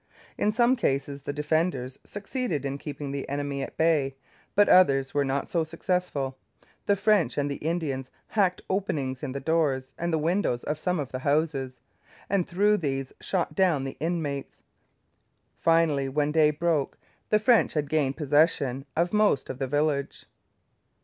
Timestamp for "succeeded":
2.03-2.65